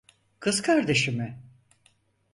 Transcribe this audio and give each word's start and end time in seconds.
Kız 0.39 0.61
kardeşi 0.61 1.11
mi? 1.11 1.39